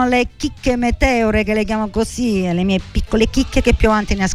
Le 0.09 0.27
chicche 0.35 0.75
meteore 0.75 1.43
che 1.43 1.53
le 1.53 1.63
chiamo 1.63 1.87
così, 1.89 2.41
le 2.41 2.63
mie 2.63 2.81
piccole 2.91 3.29
chicche 3.29 3.61
che 3.61 3.73
più 3.73 3.87
avanti 3.87 4.15
ne, 4.15 4.27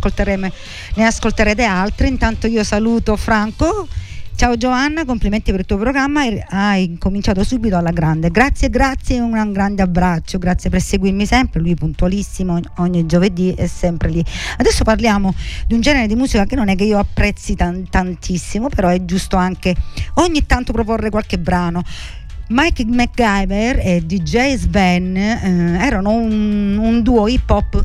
ne 0.95 1.05
ascolterete 1.05 1.65
altre. 1.65 2.09
Intanto 2.09 2.47
io 2.47 2.65
saluto 2.65 3.17
Franco. 3.17 3.87
Ciao 4.37 4.57
Giovanna, 4.57 5.05
complimenti 5.05 5.53
per 5.53 5.61
il 5.61 5.67
tuo 5.67 5.77
programma, 5.77 6.23
hai 6.49 6.97
cominciato 6.99 7.45
subito 7.45 7.77
alla 7.77 7.93
grande. 7.93 8.33
Grazie, 8.33 8.69
grazie, 8.69 9.21
un 9.21 9.53
grande 9.53 9.81
abbraccio, 9.81 10.39
grazie 10.39 10.71
per 10.71 10.81
seguirmi 10.81 11.25
sempre, 11.25 11.61
lui 11.61 11.77
puntualissimo 11.77 12.59
ogni 12.79 13.07
giovedì 13.07 13.55
è 13.57 13.69
sempre 13.69 14.09
lì. 14.09 14.25
Adesso 14.57 14.83
parliamo 14.83 15.33
di 15.69 15.75
un 15.75 15.81
genere 15.81 16.09
di 16.09 16.17
musica 16.17 16.47
che 16.47 16.57
non 16.57 16.69
è 16.69 16.75
che 16.75 16.83
io 16.83 16.99
apprezzi 16.99 17.55
tan- 17.55 17.89
tantissimo, 17.89 18.69
però 18.69 18.89
è 18.89 19.05
giusto 19.05 19.37
anche 19.37 19.73
ogni 20.15 20.45
tanto 20.47 20.73
proporre 20.73 21.11
qualche 21.11 21.39
brano. 21.39 21.85
Mike 22.49 22.85
MacGyver 22.85 23.79
e 23.79 24.03
DJ 24.05 24.55
Sven 24.57 25.17
eh, 25.17 25.79
erano 25.81 26.11
un, 26.11 26.77
un, 26.77 27.03
duo 27.03 27.27
hip 27.27 27.49
hop 27.49 27.83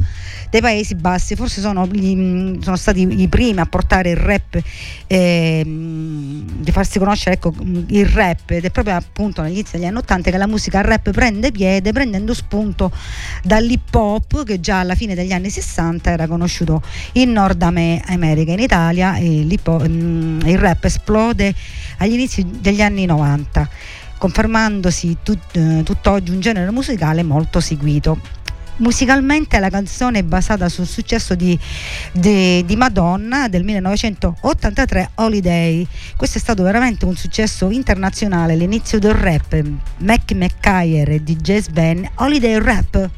dei 0.50 0.60
Paesi 0.62 0.96
Bassi, 0.96 1.36
forse 1.36 1.62
sono, 1.62 1.86
gli, 1.88 2.58
sono 2.62 2.76
stati 2.76 3.22
i 3.22 3.28
primi 3.28 3.60
a 3.60 3.66
portare 3.66 4.10
il 4.10 4.18
rap, 4.18 4.60
eh, 5.08 5.62
di 5.64 6.72
farsi 6.72 6.98
conoscere 6.98 7.36
ecco, 7.36 7.54
il 7.88 8.06
rap. 8.08 8.50
Ed 8.50 8.66
è 8.66 8.72
proprio 8.72 8.96
appunto 8.96 9.42
negli 9.42 9.54
inizi 9.54 9.78
degli 9.78 9.86
anni 9.86 9.98
80 9.98 10.32
che 10.32 10.38
la 10.38 10.48
musica 10.48 10.82
rap 10.82 11.12
prende 11.12 11.52
piede 11.52 11.92
prendendo 11.92 12.34
spunto 12.34 12.92
dall'hip 13.44 13.94
hop 13.94 14.44
che 14.44 14.60
già 14.60 14.80
alla 14.80 14.96
fine 14.96 15.14
degli 15.14 15.32
anni 15.32 15.50
60 15.50 16.10
era 16.10 16.28
conosciuto 16.28 16.82
in 17.14 17.32
Nord 17.32 17.62
America, 17.62 18.52
in 18.52 18.60
Italia 18.60 19.16
e 19.18 19.46
mm, 19.46 20.42
il 20.46 20.58
rap 20.58 20.84
esplode 20.84 21.54
agli 21.98 22.14
inizi 22.14 22.46
degli 22.60 22.82
anni 22.82 23.06
90 23.06 23.70
confermandosi 24.20 25.18
tut, 25.24 25.56
eh, 25.56 25.82
tutt'oggi 25.84 26.30
un 26.30 26.40
genere 26.40 26.70
musicale 26.70 27.24
molto 27.24 27.60
seguito. 27.60 28.20
Musicalmente 28.78 29.60
la 29.60 29.70
canzone 29.70 30.20
è 30.20 30.24
basata 30.24 30.70
sul 30.70 30.86
successo 30.86 31.36
di, 31.36 31.58
di, 32.14 32.64
di, 32.64 32.76
Madonna 32.78 33.50
del 33.50 33.64
1983 33.64 35.12
Holiday. 35.16 35.86
Questo 36.16 36.38
è 36.38 36.42
stato 36.42 36.64
veramente 36.64 37.04
un 37.04 37.16
successo 37.16 37.72
internazionale, 37.72 38.56
l'inizio 38.56 39.00
del 39.00 39.16
rap. 39.16 39.62
Mac 39.98 40.32
McKayer 40.32 41.10
e 41.10 41.24
DJ 41.24 41.58
Sven 41.60 42.10
Holiday 42.16 42.58
Rap. 42.60 43.10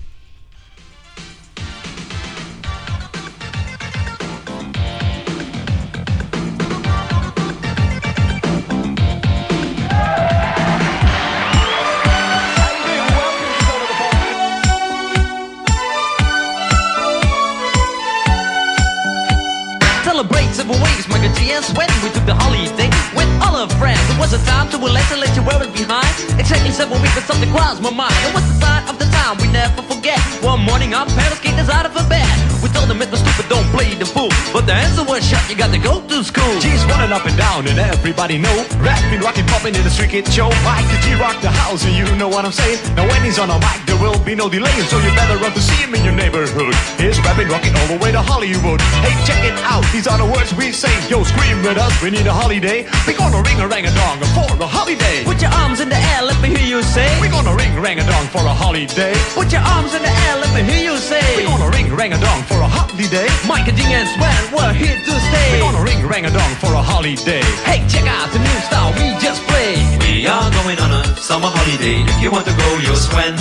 Everybody 38.02 38.42
know. 38.42 38.66
Rapping, 38.82 39.22
rocking, 39.22 39.46
popping 39.46 39.76
in 39.78 39.84
the 39.86 39.94
street 39.94 40.10
kid 40.10 40.26
show. 40.34 40.50
Mike 40.66 40.90
the 40.90 40.98
G 41.06 41.14
rock 41.22 41.38
the 41.46 41.54
house, 41.54 41.86
and 41.86 41.94
you 41.94 42.10
know 42.18 42.28
what 42.28 42.46
I'm 42.46 42.52
saying. 42.52 42.82
Now 42.98 43.06
when 43.06 43.22
he's 43.22 43.38
on 43.38 43.54
a 43.54 43.58
mic, 43.62 43.78
there 43.86 44.00
will 44.02 44.18
be 44.26 44.34
no 44.34 44.50
delay, 44.50 44.74
so 44.90 44.98
you 44.98 45.14
better 45.14 45.38
run 45.38 45.54
to 45.54 45.62
see 45.62 45.78
him 45.86 45.94
in 45.94 46.04
your 46.04 46.18
neighborhood. 46.18 46.74
He's 46.98 47.22
rapping, 47.22 47.48
rocking 47.54 47.78
all 47.78 47.86
the 47.94 48.02
way 48.02 48.12
to 48.12 48.22
Hollywood. 48.22 48.82
Hey, 49.06 49.14
check 49.30 49.46
it 49.46 49.54
out, 49.70 49.86
these 49.94 50.10
are 50.10 50.18
the 50.18 50.26
words 50.26 50.50
we 50.58 50.74
say. 50.74 50.90
Yo, 51.14 51.22
scream 51.24 51.62
with 51.62 51.78
us, 51.78 51.94
we 52.02 52.10
need 52.10 52.26
a 52.26 52.34
holiday. 52.34 52.90
We 53.06 53.14
gonna 53.14 53.46
ring 53.46 53.62
a 53.62 53.68
rang 53.70 53.86
a 53.86 53.94
dong 53.94 54.18
for 54.34 54.50
a 54.50 54.66
holiday. 54.66 55.22
Put 55.24 55.38
your 55.42 55.54
arms 55.62 55.80
in 55.80 55.90
the 55.90 56.02
air, 56.18 56.26
let 56.26 56.42
me 56.42 56.50
hear 56.50 56.66
you 56.66 56.82
say. 56.82 57.06
We 57.22 57.30
gonna 57.30 57.54
ring 57.54 57.78
rang 57.78 58.02
a 58.02 58.06
dong 58.10 58.26
for 58.34 58.42
a 58.42 58.56
holiday. 58.64 59.14
Put 59.38 59.54
your 59.54 59.62
arms 59.62 59.94
in 59.94 60.02
the 60.02 60.10
air, 60.26 60.42
let 60.42 60.50
me 60.58 60.66
hear 60.66 60.90
you 60.90 60.98
say. 60.98 61.22
We 61.38 61.46
gonna 61.46 61.70
ring 61.70 61.94
rang 61.94 62.14
a 62.14 62.20
dong 62.20 62.42
for 62.50 62.58
a 62.58 62.68
holiday. 62.68 63.30
Mike 63.46 63.70
and 63.70 63.78
Ding 63.78 63.94
and 63.94 64.10
Sven, 64.10 64.42
we're 64.50 64.74
here 64.74 64.98
to 64.98 65.14
stay. 65.30 65.54
We 65.54 65.60
gonna 65.62 65.86
ring 65.86 66.02
rang 66.10 66.26
a 66.26 66.34
dong 66.34 66.54
for 66.58 66.74
a 66.74 66.82
holiday. 66.82 67.46
Hey, 67.62 67.86
check 67.92 68.08
out 68.08 68.32
the 68.32 68.40
new 68.40 68.60
style 68.64 68.96
we 68.96 69.12
just 69.20 69.44
played. 69.52 69.84
We 70.08 70.24
are 70.26 70.48
going 70.64 70.80
on 70.80 70.92
a 70.96 71.04
summer 71.20 71.52
holiday. 71.52 72.00
If 72.08 72.18
you 72.24 72.32
want 72.32 72.48
to 72.48 72.56
go, 72.56 72.70
you'll 72.80 72.96
Sven. 72.96 73.36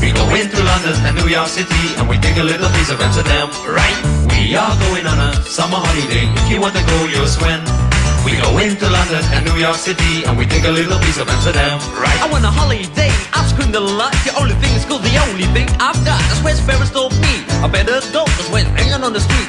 We 0.00 0.16
go 0.16 0.24
into 0.32 0.56
London 0.64 0.96
and 1.04 1.14
New 1.20 1.28
York 1.28 1.52
City 1.52 1.84
and 2.00 2.08
we 2.08 2.16
take 2.16 2.40
a 2.40 2.46
little 2.46 2.72
piece 2.72 2.88
of 2.88 2.98
Amsterdam, 2.98 3.52
right? 3.68 3.98
We 4.32 4.56
are 4.56 4.74
going 4.88 5.04
on 5.04 5.20
a 5.20 5.30
summer 5.44 5.76
holiday. 5.76 6.24
If 6.40 6.46
you 6.48 6.58
want 6.58 6.74
to 6.74 6.82
go, 6.82 6.98
you'll 7.12 7.28
Sven. 7.28 7.60
We 8.24 8.38
go 8.40 8.56
into 8.58 8.88
London 8.88 9.22
and 9.34 9.44
New 9.44 9.58
York 9.60 9.76
City 9.76 10.24
and 10.24 10.38
we 10.38 10.46
take 10.46 10.64
a 10.64 10.70
little 10.72 10.98
piece 11.04 11.18
of 11.18 11.28
Amsterdam, 11.28 11.76
right? 11.98 12.16
I 12.22 12.30
want 12.30 12.44
a 12.46 12.54
holiday, 12.54 13.10
I've 13.34 13.50
screamed 13.50 13.74
a 13.74 13.82
lot 13.82 14.14
The 14.22 14.32
only 14.38 14.54
thing 14.62 14.70
is 14.78 14.86
cool, 14.86 15.02
the 15.02 15.16
only 15.26 15.50
thing 15.50 15.66
I've 15.82 15.98
got 16.06 16.22
That's 16.30 16.38
where 16.46 16.54
Sparrows 16.54 16.94
told 16.94 17.10
me 17.18 17.42
I 17.58 17.66
better 17.66 17.98
go 18.14 18.22
Cause 18.38 18.48
when 18.54 18.66
hanging 18.78 19.02
on 19.02 19.12
the 19.12 19.18
street 19.18 19.48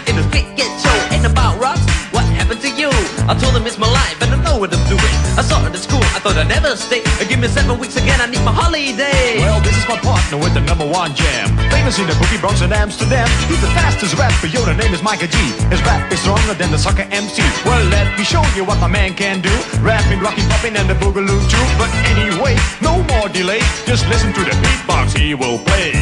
stay 7.47 7.51
Give 7.51 7.51
seven 7.51 7.79
weeks 7.79 7.95
again, 7.95 8.19
I 8.21 8.27
need 8.27 8.43
my 8.43 8.51
holiday 8.53 9.39
Well, 9.39 9.59
this 9.61 9.75
is 9.77 9.87
my 9.87 9.97
partner 9.99 10.37
with 10.37 10.53
the 10.53 10.61
number 10.61 10.85
one 10.85 11.13
jam 11.15 11.49
Famous 11.69 11.99
in 11.99 12.07
the 12.07 12.13
boogie 12.13 12.39
Bronx 12.39 12.61
and 12.61 12.71
Amsterdam 12.73 13.27
He's 13.47 13.59
the 13.61 13.67
fastest 13.75 14.15
rapper, 14.15 14.47
yo, 14.47 14.63
the 14.65 14.73
name 14.73 14.93
is 14.93 15.03
Micah 15.03 15.27
G 15.27 15.37
His 15.69 15.81
rap 15.83 16.11
is 16.11 16.19
stronger 16.21 16.53
than 16.53 16.71
the 16.71 16.77
soccer 16.77 17.07
MC 17.11 17.43
Well, 17.65 17.83
let 17.89 18.17
me 18.17 18.23
show 18.23 18.43
you 18.55 18.63
what 18.63 18.79
my 18.79 18.87
man 18.87 19.13
can 19.13 19.41
do. 19.41 19.51
Rapping, 19.81 20.19
rocking, 20.19 20.47
popping, 20.49 20.75
and 20.75 20.89
the 20.89 20.95
boogaloo 20.95 21.41
too. 21.51 21.65
But 21.77 21.91
anyway, 22.13 22.55
no 22.81 23.03
more 23.11 23.27
delay. 23.29 23.59
Just 23.85 24.07
listen 24.07 24.31
to 24.33 24.41
the 24.43 24.55
beatbox 24.63 25.17
he 25.17 25.35
will 25.35 25.59
play. 25.59 25.93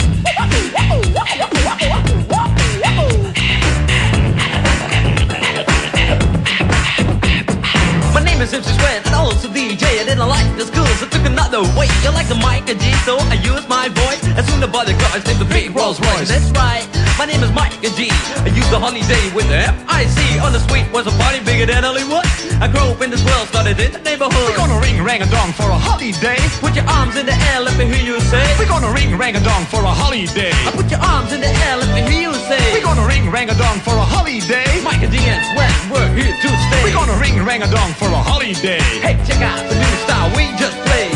DJ. 9.56 9.84
I 10.00 10.04
didn't 10.04 10.28
like 10.28 10.54
the 10.58 10.66
school, 10.66 11.15
another 11.56 11.78
way. 11.78 11.88
You 12.04 12.10
like 12.12 12.28
the 12.28 12.36
and 12.36 12.80
G, 12.80 12.92
so 13.04 13.16
I 13.16 13.34
use 13.40 13.64
my 13.68 13.88
voice. 13.88 14.20
As 14.36 14.44
soon 14.48 14.62
as 14.62 14.68
the 14.68 14.96
cars 15.00 15.24
named 15.24 15.40
the 15.40 15.48
big 15.48 15.74
Rolls 15.74 16.00
Royce. 16.00 16.28
That's 16.28 16.50
right, 16.52 16.84
my 17.18 17.24
name 17.24 17.42
is 17.42 17.52
Mike 17.52 17.72
G. 17.80 18.08
I 18.44 18.52
use 18.52 18.68
the 18.68 18.78
holiday 18.78 19.24
with 19.32 19.48
the 19.48 19.64
F-I-C. 19.72 20.38
On 20.40 20.52
the 20.52 20.60
street 20.60 20.84
was 20.92 21.06
a 21.06 21.14
party 21.16 21.40
bigger 21.40 21.66
than 21.66 21.84
Hollywood. 21.84 22.26
I 22.60 22.68
grew 22.68 22.92
up 22.92 23.00
in 23.00 23.10
this 23.10 23.24
world, 23.24 23.48
started 23.48 23.78
in 23.80 23.92
the 23.92 24.02
neighborhood. 24.04 24.36
We're 24.36 24.56
gonna 24.56 24.80
ring 24.80 25.00
rang 25.02 25.22
a 25.22 25.28
dong 25.30 25.52
for 25.52 25.68
a 25.70 25.78
holiday. 25.78 26.36
Put 26.60 26.74
your 26.76 26.88
arms 26.88 27.16
in 27.16 27.24
the 27.26 27.36
air, 27.52 27.60
let 27.60 27.76
me 27.78 27.86
hear 27.88 28.04
you 28.04 28.20
say. 28.20 28.44
We're 28.58 28.68
gonna 28.68 28.92
ring 28.92 29.16
rang 29.16 29.36
a 29.36 29.42
dong 29.42 29.64
for 29.66 29.80
a 29.80 29.92
holiday. 29.92 30.52
I 30.66 30.70
put 30.76 30.90
your 30.90 31.00
arms 31.00 31.32
in 31.32 31.40
the 31.40 31.52
air, 31.64 31.76
let 31.76 31.90
me 31.96 32.02
hear 32.10 32.28
you 32.28 32.34
say. 32.50 32.60
We're 32.74 32.84
gonna 32.84 33.06
ring 33.06 33.30
rang 33.30 33.48
a 33.48 33.56
dong 33.56 33.80
for 33.80 33.96
a 33.96 34.04
holiday. 34.04 34.68
Mike 34.84 35.02
and 35.02 35.12
D 35.12 35.18
and 35.24 35.40
Sweat, 35.54 35.72
we're 35.88 36.10
here 36.12 36.34
to 36.34 36.48
stay. 36.68 36.82
We're 36.84 36.96
gonna 36.96 37.16
ring 37.16 37.40
rang 37.44 37.62
a 37.62 37.70
dong 37.70 37.92
for 37.96 38.08
a 38.12 38.20
holiday. 38.20 38.82
Hey, 39.00 39.16
check 39.24 39.40
out 39.40 39.62
the 39.68 39.76
new 39.76 39.94
style 40.04 40.28
we 40.36 40.52
just 40.60 40.76
played. 40.84 41.15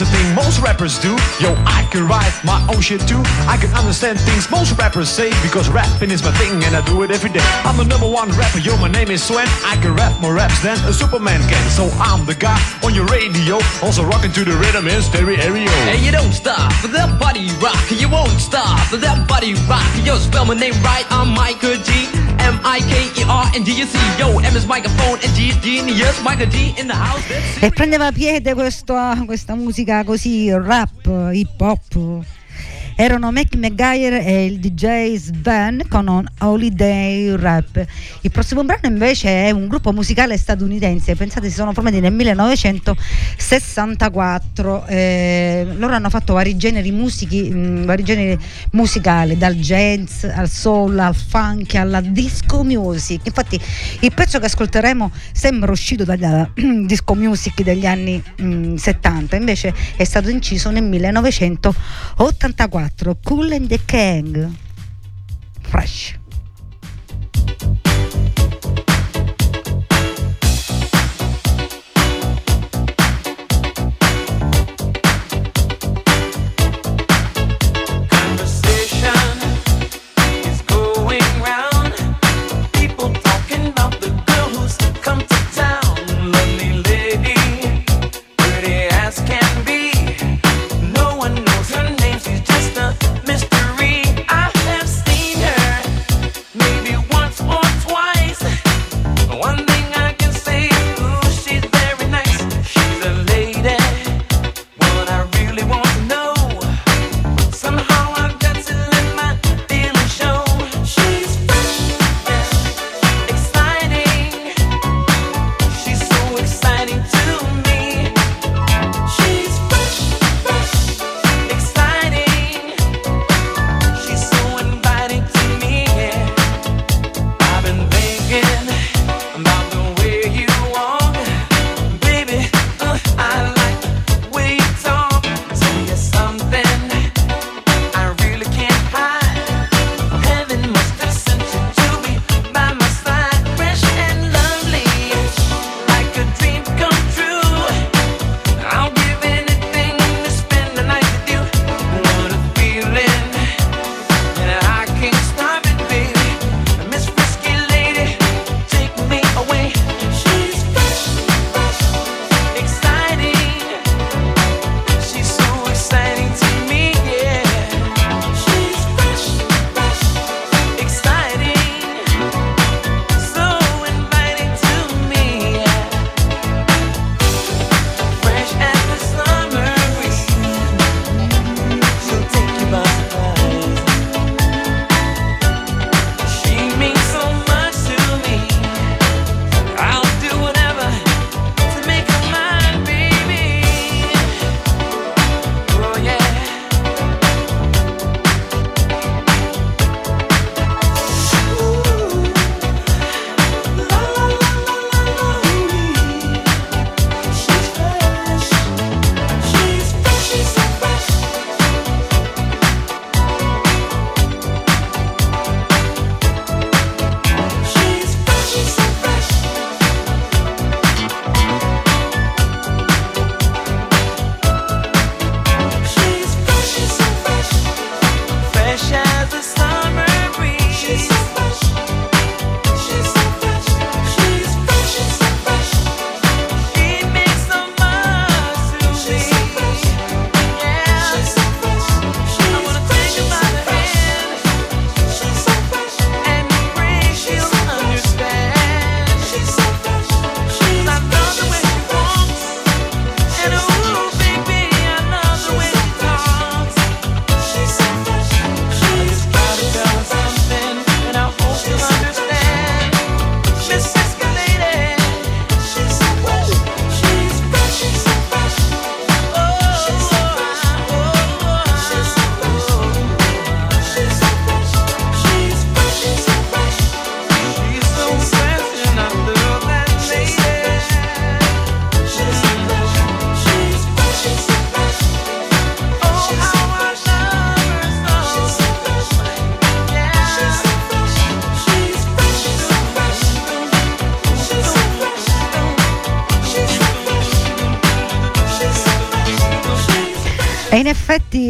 A 0.00 0.06
thing 0.06 0.34
most 0.34 0.60
rappers 0.60 0.98
do. 0.98 1.12
Yo, 1.40 1.52
I 1.66 1.86
can 1.90 2.06
write 2.06 2.32
my 2.44 2.60
own 2.72 2.80
shit 2.80 3.00
too. 3.06 3.20
I 3.48 3.56
can 3.60 3.72
understand 3.74 4.20
things 4.20 4.50
most 4.50 4.78
rappers 4.78 5.08
say 5.08 5.30
because 5.42 5.68
rapping 5.68 6.10
is 6.10 6.22
my 6.22 6.32
thing 6.32 6.62
and 6.64 6.76
I 6.76 6.80
do 6.86 7.02
it 7.02 7.10
every 7.10 7.30
day. 7.30 7.44
I'm 7.64 7.76
the 7.76 7.84
number 7.84 8.08
one 8.08 8.28
rapper, 8.30 8.58
yo, 8.58 8.76
my 8.78 8.88
name 8.88 9.10
is 9.10 9.22
Swen. 9.22 9.46
I 9.64 9.76
can 9.82 9.94
rap 9.94 10.20
more 10.20 10.34
raps 10.34 10.60
than 10.62 10.76
a 10.88 10.92
Superman 10.92 11.40
can. 11.48 11.70
So 11.70 11.88
I'm 12.00 12.24
the 12.26 12.34
guy 12.34 12.58
on 12.84 12.94
your 12.94 13.06
radio, 13.06 13.58
also 13.82 14.04
rocking 14.04 14.32
to 14.32 14.44
the 14.44 14.56
rhythm 14.56 14.88
in 14.88 15.02
stereo. 15.02 15.40
And 15.90 16.00
you 16.02 16.12
don't 16.12 16.32
stop 16.32 16.70
with 16.82 16.92
that 16.92 17.18
body 17.18 17.48
rock. 17.60 17.80
You 17.90 18.08
won't 18.08 18.40
stop 18.40 18.92
with 18.92 19.00
that 19.02 19.28
body 19.28 19.54
rock. 19.68 19.86
Yo, 20.04 20.16
spell 20.16 20.44
my 20.44 20.54
name 20.54 20.74
right. 20.82 21.04
I'm 21.10 21.34
Michael 21.34 21.76
G. 21.82 22.19
E 27.60 27.70
prendeva 27.70 28.10
piede 28.12 28.54
questo, 28.54 28.94
questa 29.26 29.54
musica 29.54 30.04
così 30.04 30.50
rap, 30.52 31.06
hip 31.32 31.60
hop 31.60 32.38
erano 33.00 33.32
Mac 33.32 33.54
McGuire 33.54 34.22
e 34.26 34.44
il 34.44 34.58
DJ 34.58 35.16
Sven 35.16 35.84
con 35.88 36.06
un 36.06 36.26
Holiday 36.40 37.34
Rap. 37.34 37.82
Il 38.20 38.30
prossimo 38.30 38.62
brano 38.62 38.88
invece 38.88 39.46
è 39.46 39.50
un 39.52 39.68
gruppo 39.68 39.90
musicale 39.90 40.36
statunitense, 40.36 41.16
pensate 41.16 41.48
si 41.48 41.54
sono 41.54 41.72
formati 41.72 42.00
nel 42.00 42.12
1964, 42.12 44.84
eh, 44.86 45.66
loro 45.78 45.94
hanno 45.94 46.10
fatto 46.10 46.34
vari 46.34 46.58
generi, 46.58 46.90
musichi, 46.90 47.48
mh, 47.48 47.86
vari 47.86 48.02
generi 48.02 48.38
musicali, 48.72 49.38
dal 49.38 49.54
jazz 49.54 50.24
al 50.24 50.50
soul, 50.50 50.98
al 50.98 51.14
funk, 51.14 51.76
alla 51.76 52.02
disco 52.02 52.62
music. 52.64 53.24
Infatti 53.24 53.58
il 54.00 54.12
pezzo 54.12 54.38
che 54.38 54.44
ascolteremo 54.44 55.10
sembra 55.32 55.72
uscito 55.72 56.04
dalla 56.04 56.50
disco 56.84 57.14
music 57.14 57.62
degli 57.62 57.86
anni 57.86 58.22
mh, 58.36 58.74
70, 58.74 59.36
invece 59.36 59.72
è 59.96 60.04
stato 60.04 60.28
inciso 60.28 60.68
nel 60.68 60.84
1984. 60.84 62.88
4 62.96 63.14
Cool 63.24 63.52
and 63.52 63.68
the 63.68 63.78
Kang 63.78 64.56
Fresh 65.62 66.19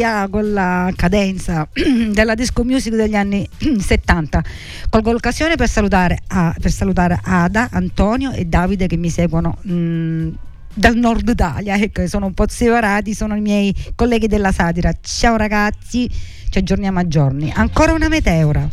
effetti 0.01 0.05
ha 0.05 0.29
quella 0.29 0.91
cadenza 0.97 1.69
della 2.13 2.35
disco 2.35 2.65
music 2.65 2.95
degli 2.95 3.15
anni 3.15 3.49
70. 3.79 4.43
Colgo 4.89 5.13
l'occasione 5.13 5.57
per 5.57 5.69
salutare, 5.69 6.19
a- 6.29 6.55
per 6.59 6.71
salutare 6.71 7.21
Ada, 7.23 7.69
Antonio 7.73 8.33
e 8.33 8.47
Davide 8.47 8.87
che 8.87 8.97
mi 8.97 9.11
seguono 9.11 9.59
mh, 9.63 10.29
dal 10.73 10.97
nord 10.97 11.29
Italia, 11.29 11.77
ecco, 11.77 12.07
sono 12.07 12.27
un 12.27 12.35
po' 12.35 12.47
separati, 12.49 13.15
sono 13.15 13.35
i 13.37 13.41
miei 13.41 13.75
colleghi 13.95 14.27
della 14.27 14.53
satira. 14.53 14.93
Ciao 15.01 15.37
ragazzi, 15.37 16.09
ci 16.49 16.59
aggiorniamo 16.59 16.99
a 16.99 17.07
giorni. 17.07 17.53
Ancora 17.55 17.93
una 17.93 18.09
meteora, 18.09 18.67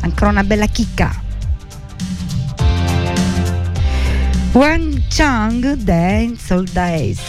ancora 0.00 0.30
una 0.30 0.44
bella 0.44 0.66
chicca. 0.66 1.22
Wang 4.52 5.02
Chang 5.08 5.74
Dance 5.74 6.52
All 6.52 6.66
Days. 6.72 7.20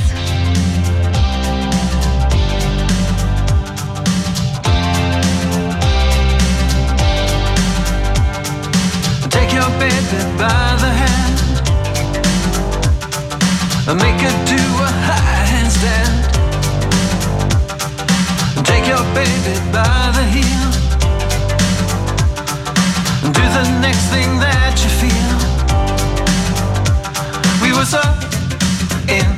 By 9.77 10.75
the 10.81 10.89
hand 10.89 11.37
make 13.95 14.19
her 14.21 14.45
do 14.45 14.61
a 14.81 14.91
handstand. 15.49 16.17
Take 18.65 18.87
your 18.87 19.03
baby 19.13 19.55
by 19.71 20.11
the 20.17 20.25
heel 20.35 20.71
do 23.31 23.43
the 23.57 23.65
next 23.79 24.05
thing 24.13 24.39
that 24.39 24.73
you 24.83 24.89
feel. 25.01 25.37
We 27.61 27.69
were 27.77 27.85
so 27.85 28.01
in 29.07 29.29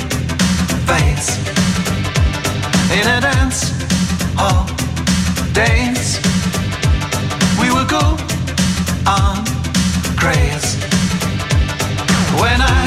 phase 0.88 1.30
in 2.98 3.06
a 3.08 3.20
dance 3.20 3.60
hall 4.38 4.66
days. 5.54 6.20
We 7.60 7.72
were 7.72 7.86
cool 7.86 8.18
on 9.06 9.59
craze. 10.20 10.76
When 12.42 12.62
I, 12.62 12.79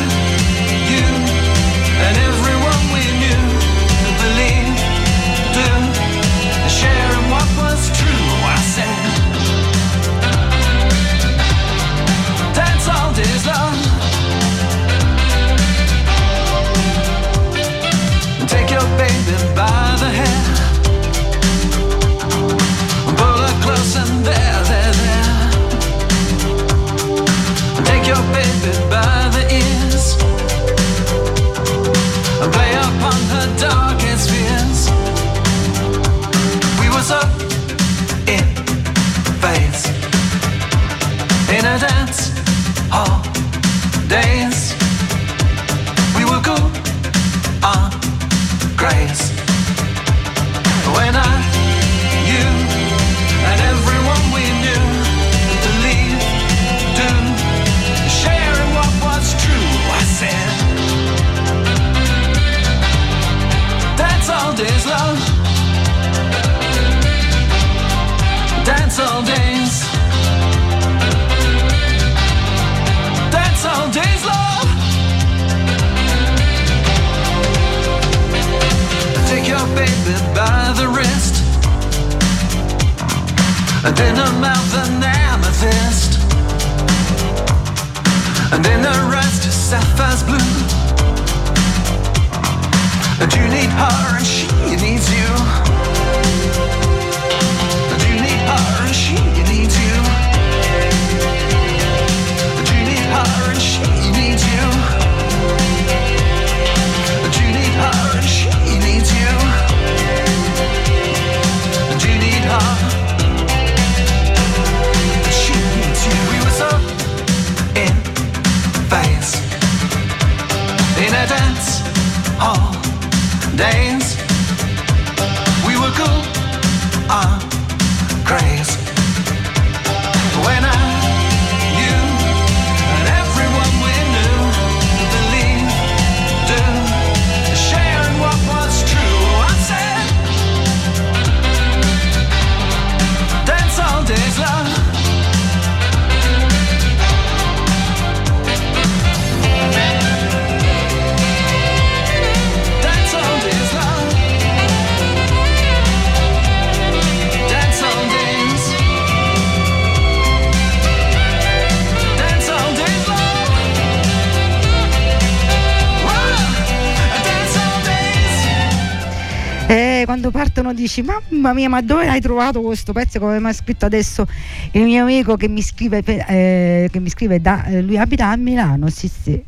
dici 170.73 171.03
mamma 171.03 171.53
mia 171.53 171.69
ma 171.69 171.81
dove 171.81 172.09
hai 172.09 172.21
trovato 172.21 172.61
questo 172.61 172.93
pezzo 172.93 173.19
come 173.19 173.39
mi 173.41 173.49
ha 173.49 173.53
scritto 173.53 173.87
adesso 173.87 174.27
il 174.73 174.85
mio 174.85 175.03
amico 175.03 175.37
che 175.37 175.49
mi 175.49 175.63
scrive, 175.63 176.03
eh, 176.05 176.89
che 176.91 177.01
mi 177.01 177.09
scrive 177.09 177.41
da, 177.41 177.65
eh, 177.65 177.83
lui 177.83 177.99
abita 177.99 178.29
a 178.29 178.37
Milano 178.37 178.89
sì 178.89 179.09
sì. 179.09 179.43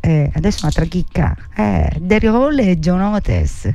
Eh, 0.00 0.30
adesso 0.34 0.58
un'altra 0.60 0.84
chicca. 0.84 1.36
Eh, 1.56 1.96
Dario 2.00 2.34
Hall 2.34 2.58
e 2.60 2.78
John 2.78 3.00
Oates 3.00 3.72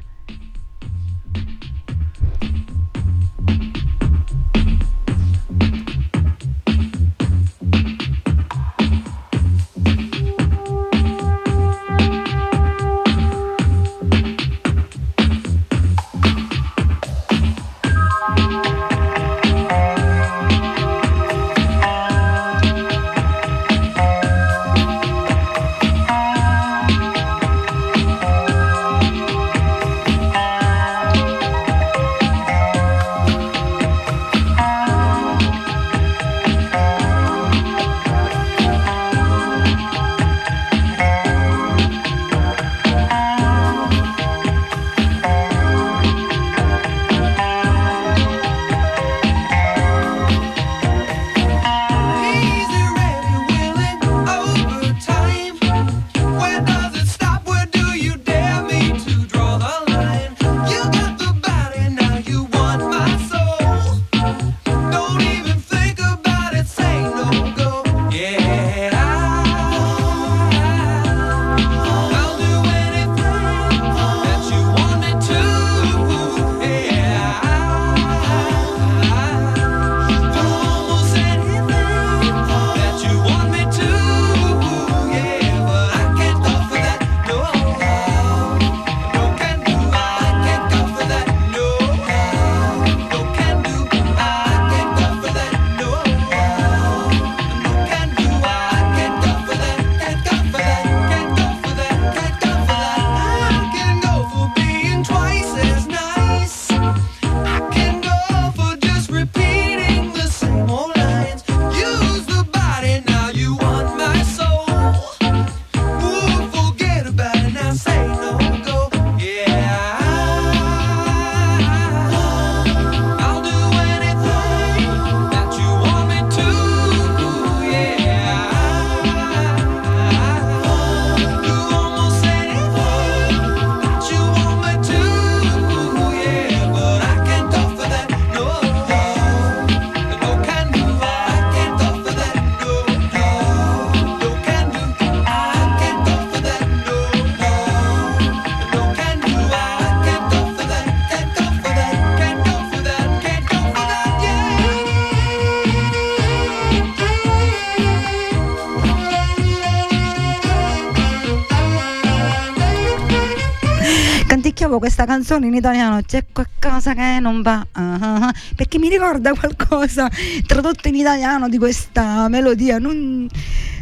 ascoltavo 164.72 164.80
questa 164.80 165.06
canzone 165.06 165.48
in 165.48 165.54
italiano 165.54 166.02
c'è 166.02 166.26
qualcosa 166.32 166.94
che 166.94 167.20
non 167.20 167.42
va. 167.42 167.66
Uh-huh, 167.76 168.30
perché 168.56 168.78
mi 168.78 168.90
ricorda 168.90 169.34
qualcosa 169.34 170.10
tradotto 170.46 170.88
in 170.88 170.96
italiano 170.96 171.50
di 171.50 171.58
questa 171.58 172.28
melodia 172.30 172.78
non, 172.78 173.28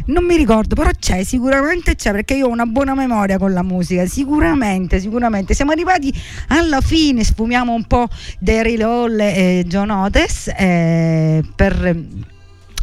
non 0.06 0.24
mi 0.24 0.36
ricordo 0.36 0.74
però 0.74 0.90
c'è 0.98 1.22
sicuramente 1.22 1.94
c'è 1.94 2.10
perché 2.12 2.34
io 2.34 2.46
ho 2.46 2.50
una 2.50 2.66
buona 2.66 2.94
memoria 2.94 3.38
con 3.38 3.52
la 3.52 3.62
musica 3.62 4.06
sicuramente 4.06 5.00
sicuramente. 5.00 5.54
Siamo 5.54 5.72
arrivati 5.72 6.12
alla 6.48 6.80
fine 6.80 7.22
sfumiamo 7.22 7.72
un 7.72 7.84
po' 7.84 8.08
Daryl 8.38 8.82
Hall 8.82 9.20
e 9.20 9.64
John 9.66 9.90
Otis 9.90 10.50
eh, 10.56 11.42
per 11.54 11.98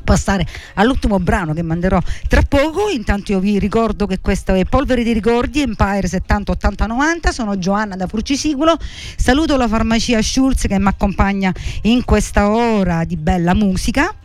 passare 0.08 0.48
all'ultimo 0.76 1.20
brano 1.20 1.54
che 1.54 1.62
manderò 1.62 2.00
tra 2.30 2.42
poco. 2.42 2.88
Intanto 2.90 3.34
io 3.34 3.40
vi 3.40 3.60
ricordo 3.60 4.06
che 4.06 4.20
questo 4.22 4.54
è 4.54 4.64
Polvere 4.64 5.04
di 5.04 5.12
Ricordi, 5.12 5.62
Empire 5.62 6.08
70 6.08 6.54
80 6.54 6.86
90. 6.86 7.32
Sono 7.34 7.58
Giovanna 7.58 7.98
da 7.98 8.08
Furcisicolo. 8.08 8.78
Saluto 9.18 9.58
la 9.58 9.68
farmacia 9.68 10.22
Schulz 10.22 10.62
che 10.68 10.80
mi 10.80 10.88
accompagna 10.88 11.54
in 11.84 12.06
questa 12.06 12.50
ora 12.50 13.04
di 13.04 13.18
bella 13.18 13.54
musica. 13.54 14.16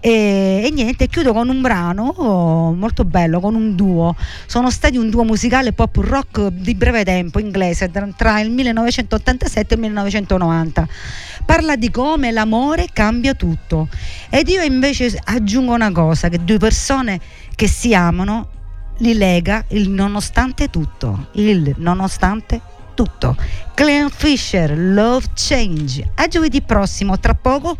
E, 0.00 0.62
e, 0.64 0.70
niente, 0.70 1.06
chiudo 1.06 1.32
con 1.32 1.48
un 1.48 1.62
brano 1.62 2.04
oh, 2.04 2.74
molto 2.74 3.04
bello, 3.04 3.40
con 3.40 3.54
un 3.54 3.74
duo. 3.74 4.14
Sono 4.46 4.70
stati 4.70 4.96
un 4.98 5.08
duo 5.08 5.24
musicale 5.24 5.72
pop 5.72 5.96
rock 5.96 6.48
di 6.48 6.74
breve 6.74 7.04
tempo 7.04 7.38
inglese 7.38 7.90
tra 7.90 8.40
il 8.40 8.50
1987 8.50 9.72
e 9.72 9.76
il 9.76 9.80
1990. 9.82 10.88
Parla 11.46 11.76
di 11.76 11.90
come 11.90 12.32
l'amore 12.32 12.88
cambia 12.92 13.34
tutto. 13.34 13.88
Ed 14.28 14.48
io 14.48 14.62
invece 14.62 15.18
aggiungo 15.24 15.72
una 15.72 15.90
cosa, 15.92 16.28
che 16.28 16.44
due 16.44 16.58
persone 16.58 17.18
che 17.54 17.66
si 17.66 17.94
amano 17.94 18.48
li 18.98 19.14
lega 19.14 19.64
il 19.68 19.88
nonostante 19.88 20.68
tutto. 20.68 21.28
Il 21.32 21.74
nonostante 21.78 22.60
tutto. 22.94 23.36
Clean 23.74 24.10
Fisher, 24.10 24.76
Love 24.78 25.28
Change. 25.34 26.10
A 26.14 26.28
giovedì 26.28 26.62
prossimo, 26.62 27.18
tra 27.18 27.34
poco 27.34 27.76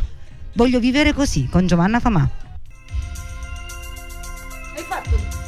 Voglio 0.57 0.78
vivere 0.78 1.12
così 1.12 1.48
con 1.48 1.66
Giovanna 1.66 1.98
Famà. 1.98 2.28
Hai 4.76 4.82
fatto 4.84 5.43